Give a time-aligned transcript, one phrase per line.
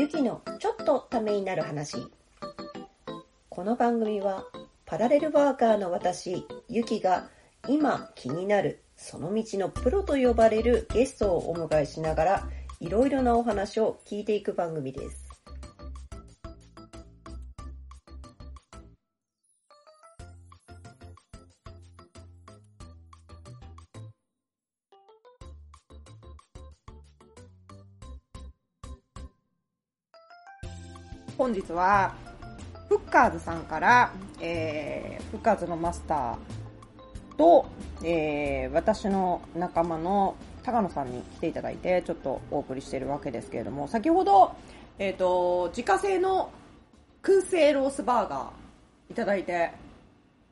[0.00, 1.98] ゆきのちょっとためになる話。
[3.50, 4.46] この番組は
[4.86, 7.28] パラレルワーカーの私、ゆきが
[7.68, 12.48] 今気になるその道のプロと呼ばれるゲストをお迎えしながら
[12.80, 15.29] いろいろなお話を聞いていく番組です。
[31.40, 32.12] 本日は
[32.90, 34.12] フッカーズさんから、
[34.42, 37.64] えーフッカーズのマスターと、
[38.04, 44.52] えー私の仲間の高野さんに来ていただいてちょっとお送りしているわけですけれども先ほど、
[44.98, 46.50] えー、と自家製の
[47.22, 49.70] 燻製ロースバーガーいただいて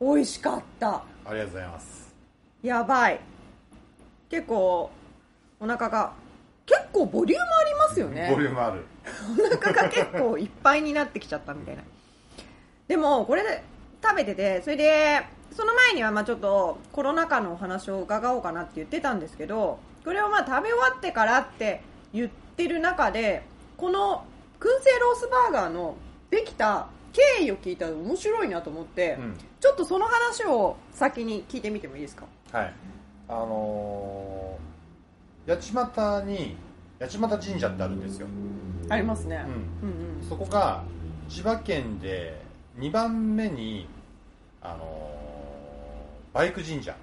[0.01, 2.15] 美味しかったありがとうございます。
[2.63, 3.19] やばい
[4.31, 4.89] 結構
[5.59, 6.13] お腹が
[6.69, 8.85] 結構ボリュームありますよねボリュームある。
[9.31, 11.81] お腹が結構いっぱいになってきちゃったみたいな
[12.87, 13.63] でもこれで
[14.03, 21.81] 食べててそれでその前にはまあちょっとコロナ禍のお話を伺おうかなって言ってたんですけどこれをまあ食べ終わってからって
[22.13, 23.43] 言ってる中で
[23.75, 24.23] この
[24.59, 25.95] 燻製ロースバーガーの
[26.29, 29.37] できた経緯を聞いたら面白いなと思って、うん。
[29.59, 32.25] ちょっとその話を先に聞いてみてもいいですか？
[32.51, 32.73] はい。
[33.27, 34.78] あのー、
[35.47, 36.57] 八街に、
[36.99, 38.27] 八街神社ってあるんですよ。
[38.89, 39.43] ありますね
[39.81, 39.89] う、ん。
[39.89, 40.83] うん、うんそこが、
[41.29, 42.41] 千葉県で
[42.77, 43.87] 2番目に、
[44.61, 46.95] あのー、バイク神社。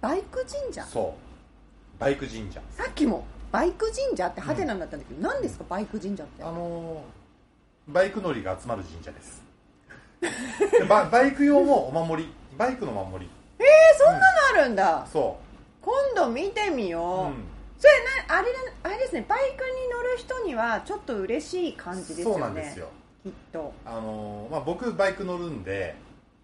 [0.00, 0.84] バイク神社？
[0.84, 1.14] そ
[1.98, 2.00] う。
[2.00, 2.60] バイク神社。
[2.70, 6.42] さっきもバイク神社ってハテナになったんだけど、何ですかバイク神社って？
[6.42, 9.42] あのー、バイク乗りが集まる神社です。
[10.20, 13.30] でババイク用のお守り、バイクのお守り。
[13.58, 13.64] え
[13.98, 14.24] そんなの
[14.60, 15.38] あるんだ、そ
[15.82, 16.88] 今度見てみう。
[16.90, 17.44] よう、うん。
[17.78, 17.92] それ
[18.28, 19.24] なあれだあれですね。
[19.28, 22.32] バイクに乗る人にはちょっと嬉しい感じですよね。
[22.32, 22.88] そうなんですよ。
[23.24, 23.72] きっと。
[23.84, 25.94] あのーまあ、僕バイク乗るんで。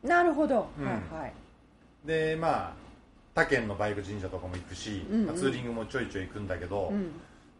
[0.02, 0.84] なるほど、うん。
[0.84, 1.32] はいはい。
[2.04, 2.72] でまあ
[3.34, 5.26] 他県のバイク神社とかも行くし、うんうん。
[5.26, 7.12] まあ、ツーリングもちょいちょい行くんだけど、うん。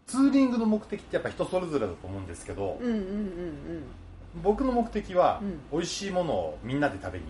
[0.07, 3.83] ツーリングの目的ってやっぱ人それぞれだと思うんですけど、うんうんうん
[4.43, 5.61] 僕の目的は、うん。
[5.73, 7.25] 美味しいものをみんなで食べに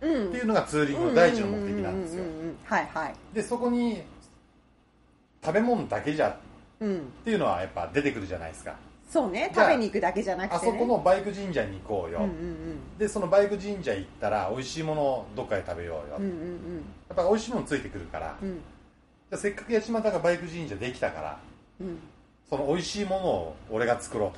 [0.00, 0.06] 行く。
[0.06, 0.22] うん。
[0.22, 1.80] うんっていうのがツーリングの第一の目的なんで。
[1.80, 1.97] うううんうん
[2.68, 3.14] はいはい。
[3.34, 4.02] でそこに
[5.42, 6.36] 食べ物だけじゃっ
[6.80, 7.00] うん。
[7.24, 8.76] ていうのはやっぱ出てくるじゃないですか。
[9.08, 9.50] そうね。
[9.54, 16.34] じゃあ食べに行くだけじゃなくて、そこのバイク神社に行こうよ、うんうんでそのバイク神社行ったら美味しいものをどっかで食べようよ、うんうんう
[17.08, 18.48] やんっぱ美味しいものついてくるから、うん。
[18.50, 21.40] じゃあせっかく八幡がバイク神社できたから
[21.80, 21.98] うん。
[22.50, 24.28] その美味しいものを俺が作ろう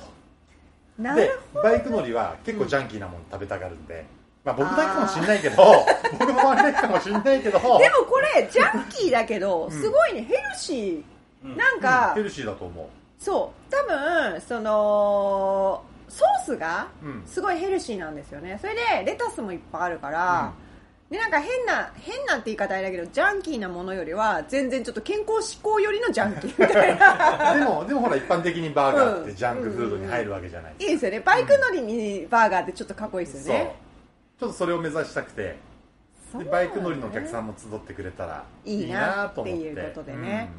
[0.99, 4.05] うんなとでるほバイク乗りは結構ジャンキーなもの食べたがるんで、
[4.43, 5.85] まあ、僕だけかもしんないけど
[6.17, 7.59] 僕の周りだけかもしんないけど。
[7.59, 9.71] どでもこれジャンキーだけどん。
[9.71, 11.57] すごいねヘルシー。
[11.57, 13.71] なんか、ヘルシーだと思そう。
[13.71, 17.23] 多分そのソースがう、うん。
[17.25, 18.57] すごいヘルシーなんですよね。
[18.59, 20.53] それでレタスもいっぱいあるから、
[21.11, 27.53] でなんか変な変なって言い方あれだけどジャンキーなものよりは全然ちょっと健康志向寄りのジャンキーみたいな。
[27.59, 31.19] でもでもほら一般的にバーガーってうんジャンクフードに入るわけじゃないいいですよね。
[31.19, 33.75] バイク乗りにバーガーってちょっとかっこいいですよね
[34.41, 35.55] ちょっとそれを目指したくて。
[36.31, 39.61] そうでバイク乗りのお客さんも集ってくれたらいいなと思って。
[39.61, 40.49] いうことでね。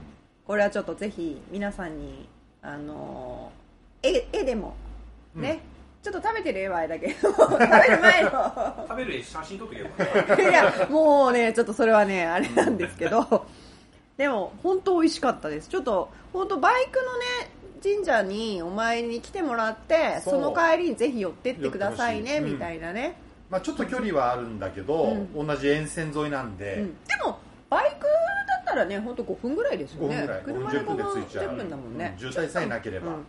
[0.47, 2.28] これはちょっとぜひ皆さんに
[2.62, 4.76] あのー絵絵でも
[5.34, 5.62] ね、
[6.00, 8.31] ちょっと食べてる絵はあれだけど 食べる前の。
[8.88, 9.82] 食べる写真撮っとけ
[10.37, 13.47] ばいや、もうね、ちょっとそれはね、あれなんですけど、
[14.16, 15.69] でも、本当美味しかったです。
[15.69, 17.50] ちょっと、本当バイクのね、
[17.82, 23.16] 神社にお参りに来てもらって、その帰りにぜひ寄ってってくださいね、みたいなね。
[23.53, 26.87] まあ、ちょっと距離はあるんだけど、同じ沿線沿いなんで、うん。
[27.05, 28.07] でも、バイク
[28.49, 30.17] だったらね、本当5分ぐらいですよ5ね。
[30.17, 30.43] 分ぐらい。
[30.43, 31.45] 車で10分で着いちゃう。
[31.45, 32.12] 10分だもんね。
[32.15, 32.33] うん。
[32.33, 33.25] 渋滞さえなければ、うん。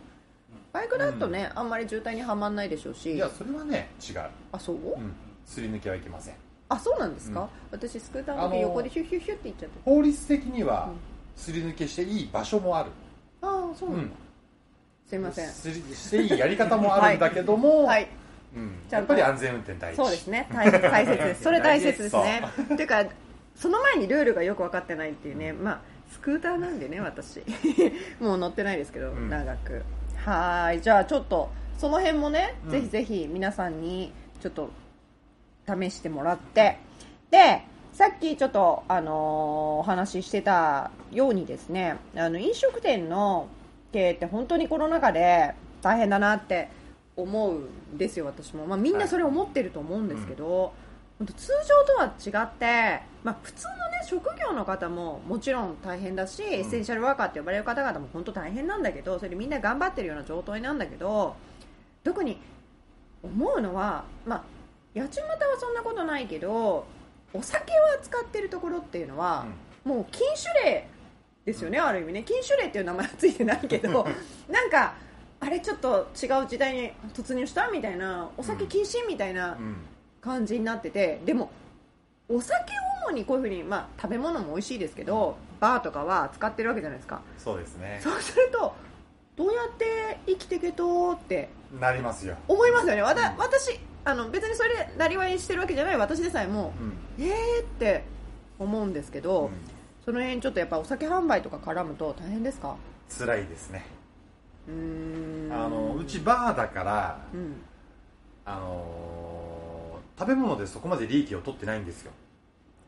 [0.72, 3.12] バイクだとね、あんまり渋滞にはまんないでしょうし。
[3.12, 4.76] いやそれはね違う、あ、そう？
[4.76, 5.14] うん、
[5.44, 6.34] すり抜けはいけません。
[6.70, 7.48] あ、そうなんですか、うん。
[7.70, 9.78] 私、スクーターのあのー時横でヒュッヒュッヒュッって行っちゃって。
[9.84, 10.96] 法律的にはうん
[11.36, 12.90] すり抜けしていい場所もある、
[13.42, 14.02] ああ、そうなんだ。
[14.04, 14.10] うん。
[15.06, 15.48] すいません。
[15.48, 18.08] すり していいやり方もあるんだけども、はい。
[18.90, 20.48] やっぱり安全運転第一そうですね。
[20.52, 22.42] 大大切ですそれ 大切ですね。
[22.74, 23.04] っていうか
[23.56, 25.52] その前にルールがよく分かってないっていうね。
[25.52, 25.80] まあ
[26.10, 27.42] スクーターなんでね私。
[28.20, 29.28] もう乗ってないですけど、うん。
[29.28, 29.82] 長く。
[30.16, 30.80] はーい。
[30.80, 32.70] じゃあちょっとその辺もね、うん。
[32.70, 34.70] ぜひぜひ皆さんにちょっと
[35.66, 36.78] 試してもらって。
[37.30, 37.62] で
[37.92, 43.48] さっきちょっと、あのーお話ししてたようにですねあの飲食店の
[43.92, 46.68] 経営って本当にコロナ禍で大変だなって
[47.16, 47.58] 思う
[47.94, 50.72] んですよ私も、まあ、みんなそれ思ってると思うんですけど、
[51.18, 51.52] 本当通
[51.88, 61.36] 常とは違って、まあ、普通の、ね、職業の方ももちろん大変だし、エッセンシャルワーカーって呼ばれる方々も本当大変なんだけどそれでみんな頑張ってるような状態なんだけど
[62.02, 62.40] 特に
[63.22, 64.44] 思うのは、まあ、
[64.94, 66.84] 八街はそんなことないけど
[67.32, 69.46] お酒を扱ってるところっていうのは、
[69.84, 70.88] もう禁酒令
[71.44, 72.22] ですよね、ある意味ね。
[72.22, 74.06] 禁酒令っていう名前はついてないけど
[74.48, 74.94] なんか
[75.44, 79.76] あれちょっと違う時代に突入したみたいなお酒禁止みたいなうん。
[80.20, 81.50] 感じになっててでも
[82.30, 82.54] お酒
[83.04, 87.20] を主にこういうふうに、まあ、食べ物も美味しいですけどバーとかは使ってるわけじゃないですか。
[87.36, 88.00] そうですね。
[88.02, 88.74] そうすると
[89.36, 93.02] どうやって生きていけとってなりますよ、思いますよね。
[93.02, 93.36] わたうん。
[93.36, 96.72] 私あの別にそれでなりわいしてるわけじゃない私でさえも
[97.18, 97.22] うん。
[97.22, 98.04] えーって
[98.58, 99.50] 思うんですけど、
[100.06, 102.76] その辺ちょっとやっぱお酒販売とか絡むと大変ですか？
[103.18, 103.84] 辛いですね
[104.66, 107.56] あのうちバーだからうん。
[108.44, 109.14] あのー
[110.16, 112.12] 食べ物でそこまで利益を取ってないんですよ。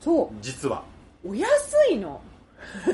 [0.01, 0.85] そ実は。
[1.25, 2.21] うお安いの。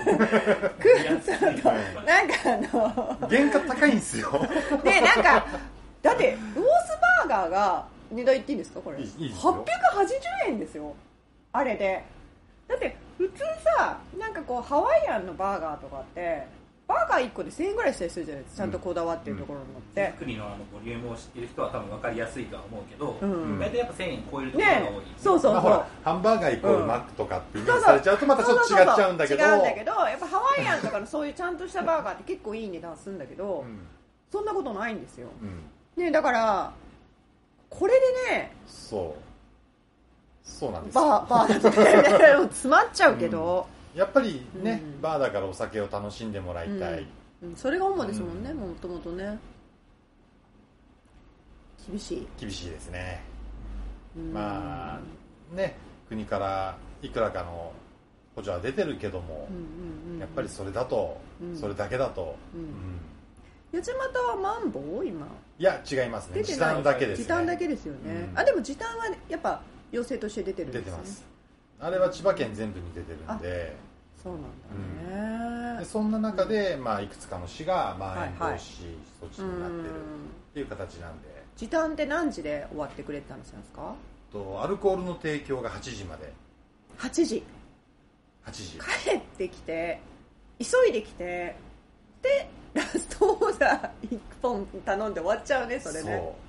[2.07, 4.31] なんかあの原価高いんですよ。
[4.83, 5.47] で なんか
[6.01, 6.67] だってロース
[7.21, 8.99] バーガーが値段言っていいんですかこれ。
[8.99, 9.65] いいいいですよ。
[10.47, 10.95] 880円ですよ。
[11.53, 12.03] あれで。
[12.69, 13.45] だって普通
[13.77, 16.47] さなんかこうハワイアンのバーガーとかって
[16.93, 18.63] バーガー1個で1000円ぐらいしたりするじゃないですか。
[18.63, 20.07] ちゃんとこだわってるところに乗って。
[20.07, 23.59] 手、作りのあのボリュームを知ってる人は多分分かりやすいとは思うけど、うん。
[23.59, 29.41] 大体やっぱ1000円超えるところが多い、ねそうそうまあほらハンバーガーイコールマックとかってイメージされちゃうとまたちょっと違っちゃうんだけど。
[29.43, 29.67] そうそうそう。
[29.67, 33.81] 違うんだけどやっぱハワイアンとかのそういうちゃんとしたバーガーって結構いい値段するんだけど、うん。
[34.31, 35.29] そんなことないんですよ、
[35.97, 36.05] うん。
[36.05, 36.73] ね、だから
[37.69, 38.01] これで
[38.31, 39.23] ねそう。
[40.45, 41.03] そうなんですよ。
[41.03, 45.01] バーバーだとね 詰まっちゃうけど、やっぱりね、うん。
[45.01, 47.07] バーだからお酒を楽しんでもらいたい、
[47.43, 47.51] うん。
[47.51, 47.57] うん。
[47.57, 48.57] それが主ですもんね、うん。
[48.59, 49.39] もともとね。
[51.89, 53.23] 厳しい、厳しいですね。
[54.17, 54.33] うん。
[54.33, 55.01] まあ
[55.55, 55.77] ね
[56.09, 57.73] 国からいくらかの
[58.35, 61.57] 補助は出てるけどもうん、うんうんやっぱりそれだと、うん。
[61.57, 62.61] それだけだと、うん。
[62.61, 63.81] うん。
[63.81, 65.07] 八幡はマンボウ？
[65.07, 65.27] 今。
[65.59, 66.43] いや違いますね。
[66.43, 67.25] 時短だけですね。
[67.25, 68.39] 時短だけですよね、うん。
[68.39, 70.85] あでも時短はやっぱ要請として出てるんですね。
[70.85, 71.25] 出てます
[71.83, 73.77] あれは千葉県全部に出てるんで。
[74.23, 74.43] そうなん
[75.11, 75.81] だね。
[75.81, 78.53] でそんな中で、まあ、いくつかの市がまん延防はい。
[78.55, 78.85] はい止
[79.21, 83.95] 措置になってるっていう形なんで、時短って何時で終わってくれって話なんですか？
[84.33, 86.33] とアルコールの提供が8時まで。
[86.99, 87.43] 8時。
[88.47, 88.79] 8時。
[88.79, 90.01] 帰ってきて
[90.61, 91.57] 急いできて
[92.23, 96.17] でラストオーダー1本頼んで終わっちゃうねそれね。
[96.17, 96.42] そう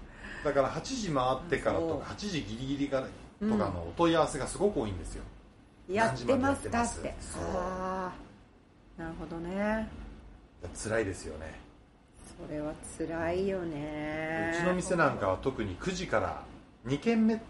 [0.43, 3.09] だから8時回ってからとか8時ギリギリからと
[3.41, 3.57] うん。
[3.57, 5.23] かのお問い合わせがすごく多いんですよ、
[5.89, 7.15] やってますかって。
[7.19, 7.43] そう。
[9.01, 9.89] なるほどね。
[10.75, 11.59] 辛いですよね。
[12.47, 14.53] それは辛いよね。
[14.55, 16.43] うちの店なんかは特に9時から
[16.85, 17.41] 2軒目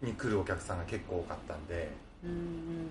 [0.00, 1.90] に来るお客さんが結構多かったんで。
[2.24, 2.90] うんうん。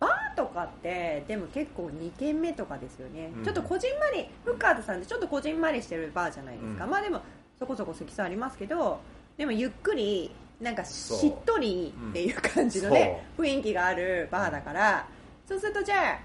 [0.00, 3.44] バーとかってでも結構2軒目とかですよね、うん。
[3.44, 6.90] ちょっとこじんまりフッカーズさんってちょっとこじんまりしてるバーじゃないですか、うん。
[6.90, 7.20] まあでも
[7.58, 9.00] そこそこ席数ありますけど
[9.36, 15.06] でもゆっくりなんかしっとりっていう感じのね、雰囲気があるバーだから
[15.46, 16.18] そうするとじゃあ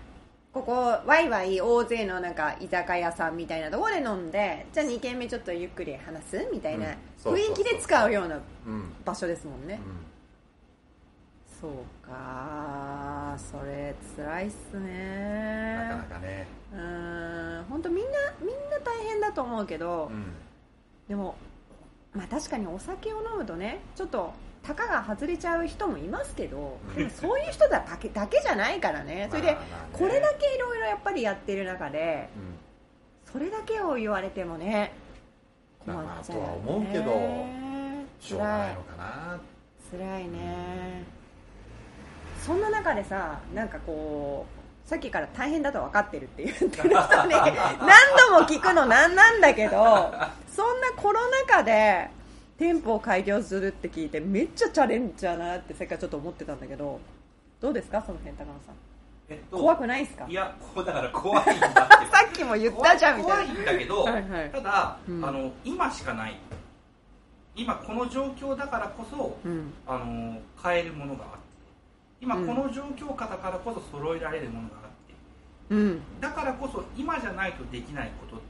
[0.51, 0.73] ここ
[1.05, 6.87] ワイワイ大勢のなんか居酒屋さんみたいなところで飲んでじゃあ2軒目ちょっとゆっくり話すみたいな
[7.23, 11.71] 雰囲気で使うようなうん、場所ですもんね、うそう
[12.07, 20.25] かそれ辛いっすん、ねなかなかね、うーん本当みんなみんな大変だと思うけど、うん
[21.07, 21.35] でも
[22.13, 24.33] まあ確かにお酒を飲むとねちょっと
[24.63, 29.27] たかが外れちゃう人もいますけど、う んでもそういう人だけだけじゃないからね。
[29.31, 29.57] それで、
[29.91, 33.31] これだけいろいろやっぱりやってる中でうん。
[33.33, 34.93] それだけを言われてもね
[35.83, 37.03] 困っちゃうよね、とは思うけど
[38.19, 39.39] しょうがないのかな。
[39.91, 41.03] 辛いね。
[42.39, 46.89] そんな中でさなんかこうさっきから大変だと分かってるって言ってる人に
[47.33, 47.55] 何
[48.29, 49.75] 度も聞くのなんなんだけど
[50.47, 52.09] そんなコロナ禍で
[52.57, 56.99] 店舗を開業するって聞いてめっちゃチャレンジャーだなってさっきからちょっと思ってたんだけど
[57.61, 58.75] どうですかその辺高野さん？
[59.29, 60.25] えっと怖くないですか？
[60.27, 61.71] いやだから怖いんだって。
[62.11, 63.53] さっきも言ったじゃんみたいな。
[63.53, 64.49] 怖いんだけど、はいはい。
[64.51, 65.25] ただ、うん。
[65.25, 66.37] あの今しかない。
[67.55, 69.73] 今この状況だからこそうん。
[69.87, 71.42] あの買えるものがあって
[72.23, 72.47] 今うん。
[72.47, 75.13] この状況下だからこそ揃えられるものがあって。
[75.69, 76.01] うん。
[76.19, 78.41] だからこそ今じゃないとできないこと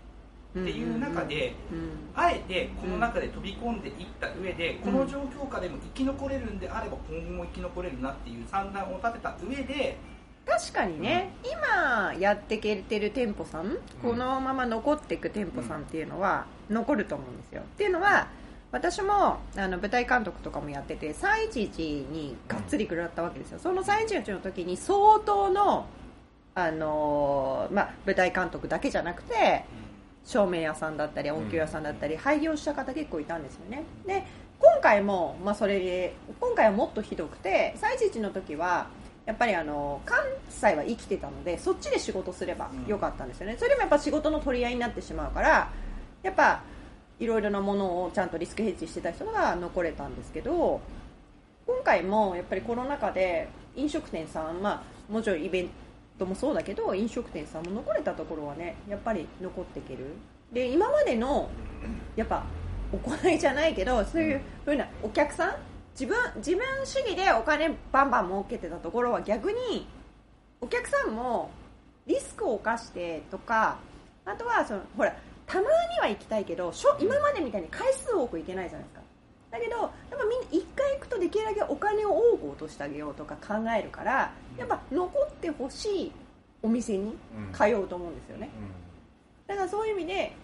[0.62, 1.90] っていう中で、うん。
[2.16, 9.98] あえてこの中で飛び込んでいった上で、この状況下でも生き残れるんであれば今後も生き残れるなっていう算段を立てた上で
[10.46, 17.38] 確かにね、今やってけてる店舗さん、このまま残っていく店舗さんっていうのは残ると思うん。
[17.38, 18.28] ですよっていうのは
[18.74, 23.60] 私もあの舞台監督とかもやってて311にがっつり食らったわけですよ。
[23.60, 25.86] その311の時に相当の、
[26.56, 29.64] あのーまあ、舞台監督だけじゃなくて
[30.26, 33.84] 照明屋さんだったり音響屋さんだったり廃業した方結構いたんですよね。
[34.08, 34.26] で
[34.60, 38.88] 今回も、まあ、それで今回はもっとひどくて311の時は
[39.28, 40.18] やっぱりあの関
[40.50, 45.72] 西は生きてたのでそっちで仕事すればよかったんですよね、それでもやっぱ仕事の取り合いになってしまうから
[46.24, 46.64] やっぱ
[47.20, 50.82] いろいろなものをちゃんとリスクヘッジしてた人が残れたんですけど
[51.66, 55.70] 今回もやっぱりコロナ禍で飲食店さん、まあ、もちろんイベン
[56.20, 60.06] トもそうだけど飲食店さんも残れたところはねやっぱり残っていける。
[60.52, 61.50] で今までの
[62.16, 62.44] やっぱ
[62.92, 65.56] 行いじゃないけどそういうふうなお客さん
[66.00, 69.88] 自分自分主義でお金バンバン儲けてたところは逆に
[70.62, 71.50] お客さんも
[72.06, 73.78] リスクを冒してとか
[74.26, 75.68] あとはそのほらたまに
[76.00, 79.02] は行きたいけどしょ今までみたいに回数多く行けないじゃないですか。
[79.52, 86.12] だけどやっぱみんな1回行くとできるだけお金を多く落としてあげようとか考えるからやっぱ残ってほしい
[86.64, 87.16] お店に
[87.54, 88.50] 通うと思うんですよね。
[89.48, 90.36] だからそういう意味で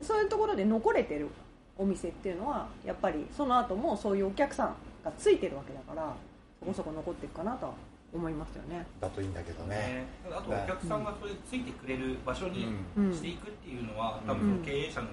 [0.00, 1.28] そういうところで残れてる
[1.76, 6.14] お店っていうのはやっぱりその後もそういうお客さんがついてるわけだから
[6.60, 7.72] そこそこ残っていくかなとは
[8.14, 8.86] 思いますよね。
[9.00, 10.06] だといいんだけどね。
[10.24, 13.12] ね、あとお客さんがそれでついてくれる場所にうん。
[13.12, 15.08] していくっていうのは、多分その経営者の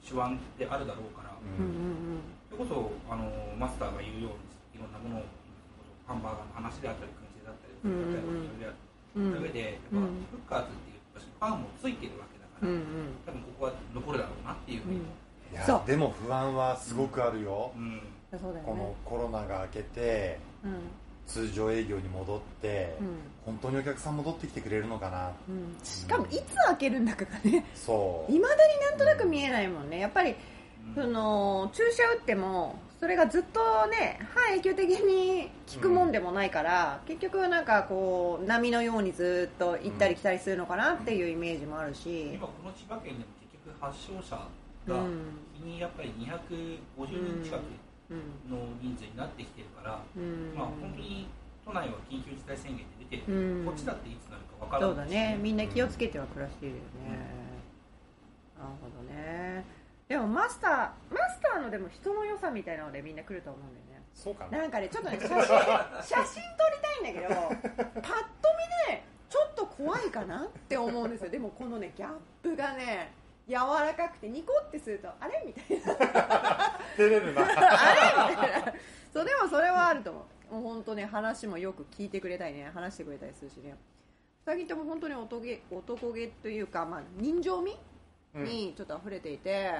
[0.00, 2.16] 手腕であるだろうから、ううん。
[2.16, 4.40] んそれこそあのマスターが言うよう
[4.72, 5.24] にいろんなものを
[6.08, 8.48] ハンバーガーの話であったり燻製だったりうんうんうん。
[8.48, 8.72] いろいろや
[9.16, 10.00] うんった上で、うん。
[10.00, 13.12] やっぱフッカーズっていう場所にファンもついてるわけだから、うんうん。
[13.26, 15.82] 多分ここは残るだろうなっていうふうに、いやそう。
[15.86, 18.00] でも不安はすごくあるよ、うん。
[18.32, 18.62] そうだよね。
[18.64, 20.72] このコロナが明けてうん
[21.26, 23.06] 通常営業に戻って、うん。
[23.44, 25.32] 本当にお客さん戻ってきてくれるのかな。
[25.48, 25.76] うん。
[25.84, 27.64] しかもいつ開けるんだかがね。
[27.74, 28.32] そう。
[28.32, 29.98] いまだになんとなく見えないもんね。
[29.98, 30.36] やっぱりうん
[30.94, 42.34] その注射打ってもそれがずっとね半永久的に効くもんでもないから、結局なんかこう波のようにずっと行ったり来たりするのかなっていうイメージもあるし。
[42.34, 44.36] 今この千葉県でも結局発症者
[44.86, 45.26] がうん。
[45.54, 47.60] 日にやっぱり250人近く。
[47.60, 50.54] うんの人数になってきてるから、うん。
[50.54, 51.28] まあ本当に
[51.64, 53.66] 都内は緊急事態宣言で出てる、うん。
[53.66, 55.38] こっちだっていつなるかわからないそうだね。
[55.40, 57.18] みんな気をつけては暮らしているよね、
[58.58, 59.64] なるほどね。
[60.08, 64.06] でもマスターマスターのでも人の良さみたいなのでみんな来ると思うんだよね。
[64.14, 64.58] そうかな。
[64.58, 65.60] なんかねちょっとね写真写真撮
[66.70, 67.34] りたいんだけど
[68.00, 68.48] パッと
[68.88, 71.30] 見ねちょっと怖いかなって思うんですよ。
[71.30, 72.10] でもこのねギャッ
[72.42, 73.12] プがね
[73.48, 75.42] 柔らかくてニコってするとあれ？
[75.46, 76.78] みたいな。
[76.96, 77.42] 照れるな。
[77.42, 78.30] あれ？
[78.30, 78.72] みたいな。
[79.12, 80.54] そうでもそれはあると思う。
[80.54, 83.76] もう本当ね話もよく聞いてくれたりね話してくれたりするしね。
[84.46, 87.76] 2人とも本当に男気男気というか、まあ、人情味
[88.34, 89.72] にちょっと溢れていて、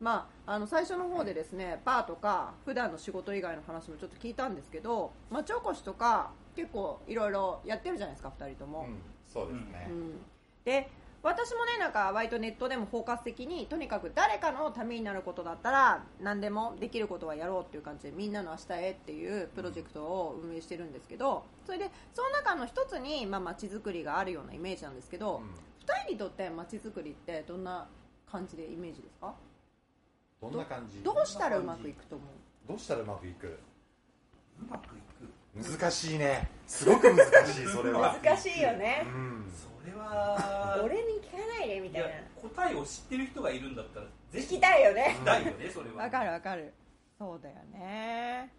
[0.00, 8.98] まあ、あの最初の方でですねバーとか普段の仕事以外の話もちょっと聞いたんですけど町おこしとか結構いろいろやってるじゃないですか2人とも、うん。
[9.32, 10.20] そうですね、うん。
[10.64, 10.88] で
[11.22, 25.42] 私もねなんか割とネットでも包括的にとにかく誰かのためになることだったら何でもできることはやろうっていう感じでみんなの明日へっていうプロジェクトを運営してるんですけどそれでその中の一つにまあ街づくりがあるようなイメージなんですけど、
[25.86, 27.86] 2人にとって街づくりってどんな
[28.30, 29.34] 感じでイメージですか？
[30.40, 31.02] どんな感じ？
[31.02, 32.28] どうしたらうまくいくと思う？
[32.68, 33.46] どうしたらうまくいく？
[33.46, 35.70] うまくいく。
[35.80, 36.48] 難しいね。
[36.66, 38.16] すごく難しいそれは。
[38.22, 39.04] 難しいよね。
[39.06, 39.52] うん
[40.10, 42.06] は 俺に聞かないでみいや
[42.40, 45.14] 答えを知ってる人がいるんだったらぜひ聞きたいよね。
[45.16, 46.04] 聞きたいよねそれは。
[46.04, 46.72] わかるわかる。
[47.18, 48.50] そうだよね。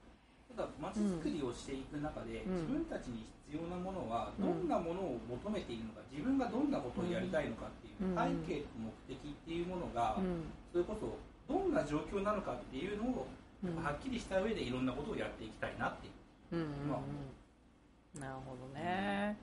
[0.56, 2.54] ただ街づくりをしていく中で、うん。
[2.54, 8.16] 自分たちに必要なものはうんどんなものを求めているのか自分がどんなことをやりたいのかっていううん。
[8.46, 10.52] 背景と目的っていうものが、うん。
[10.72, 13.28] それこそどんな状況なのかっていうのを
[13.64, 13.84] うん。
[13.84, 16.10] はっきりした上でいろんなことをやっていきたいなってい
[16.52, 16.60] う、うん。
[16.60, 19.38] うんうんなるほどね。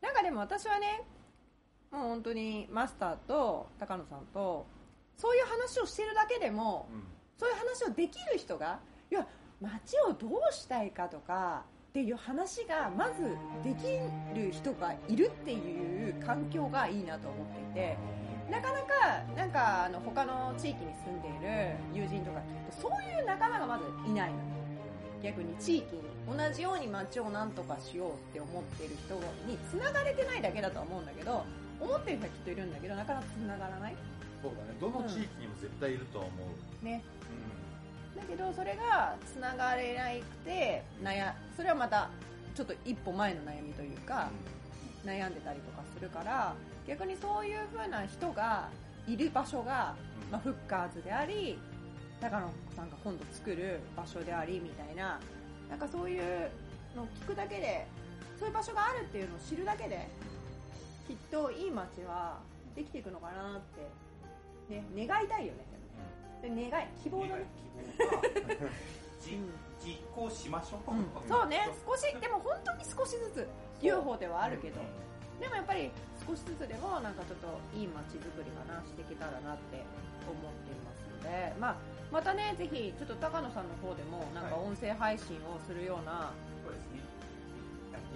[0.00, 1.04] なんかでも私はね
[1.90, 4.66] もう本当にマスターと高野さんと
[5.16, 6.88] そういう話をしてるだけでも
[7.38, 8.80] そういう話をできる人が
[9.10, 9.26] いや
[9.60, 17.96] 街をどうしたいかとかっていう話がまずできる人がいるっていう環境がいいなと思っていて
[18.50, 18.86] なかなか
[19.36, 24.36] なんかあの他の地域に住んでいる友人とか聞くとそういう仲間がまずいないの
[25.22, 29.14] 逆に地域に同じように街をなんとかしようって思っている人
[29.46, 31.44] に繋がれてないだけだとは思うんだけど
[31.80, 33.94] 思ってる人はきっといるんだけどなかなか繋がらない。
[34.42, 34.76] そうだね。
[34.80, 36.34] どの地域にも絶対いるとは思
[36.82, 37.02] う、ね。
[38.16, 42.10] だけどそれがつながれなくて悩それはまた
[42.54, 44.30] ちょっと一歩前の悩みというか
[45.04, 46.54] 悩んでたりとかするから
[46.86, 48.68] 逆にそういう風な人が
[49.06, 49.94] いる場所が、
[50.30, 51.58] まあ、フッカーズであり
[52.20, 55.20] 高野さんが今度作る場所でありみたいな
[55.70, 56.50] なんかそういう
[56.96, 57.86] のを聞くだけで
[58.38, 60.08] そういう場所があるっていうのを知るだけで
[61.08, 62.38] きっといい街は
[62.76, 63.88] できていくのかなって、
[64.68, 65.64] ね、願いたいよね。
[66.42, 67.46] でもねで願い希望だね。
[67.96, 68.20] 希望。
[68.20, 68.68] が
[69.18, 69.50] じうん。
[69.80, 71.06] 実行しましょう、うん。
[71.26, 71.70] そうね。
[71.86, 73.48] 少しでも本当に少しずつ
[73.80, 74.80] UFO ではあるけど、
[75.40, 75.90] でもやっぱり
[76.26, 79.80] 少しずつでもなんかちょっといい街づくりかなしていけたらなって
[80.26, 81.76] 思っていますので、まあ、
[82.12, 84.66] またねぜひちょっと高野さんの方でもなんかはい。
[84.66, 86.34] 音声配信をするような
[86.66, 86.97] そうですね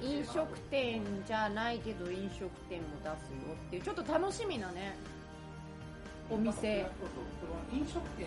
[0.03, 4.97] 飲食店じゃないけど飲食店も出すよっていうちょっと楽しみなね
[6.31, 6.53] お店。
[6.53, 8.27] そうそう飲食店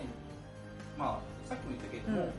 [0.98, 2.32] まあさっきも言ったけれども、うん。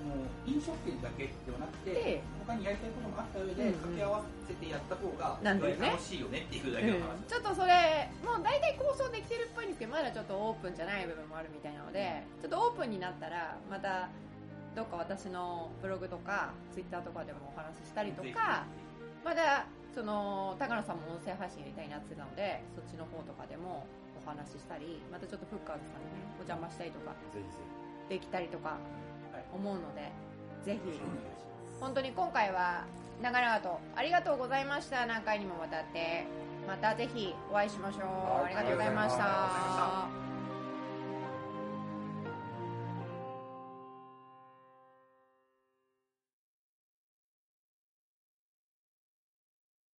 [0.00, 3.74] もう飲食店だけではなくてで他にやりたいこともあった上でうんうん。
[3.74, 14.08] 掛け合わせてやった方がなんだよ楽しいよねっていうだけの話、ちょっとそれもう大体構想できてるっぽいんですけどまだちょっとオープンじゃない部分もあるみたいなのでちょっとオープンになったらまた
[14.74, 18.64] どっか私のブログとかツイッターとかでもお話ししたりとか
[19.24, 27.14] まだその高野さんも音声配信やりたいなってたのでそっちの方とかでもお話ししたりまたちょっとフッカーズさんにねお邪魔したりとか
[28.08, 28.78] できたりとか
[29.32, 29.44] はい。
[29.54, 30.10] 思うので
[30.64, 31.00] ぜひ。
[31.80, 32.84] 本当に今回は
[33.22, 35.06] 長々とありがとうございました。
[35.06, 36.26] 何回にもわたって。
[36.66, 38.44] またぜひお会いしましょう、はい。
[38.44, 40.29] ありがとうございました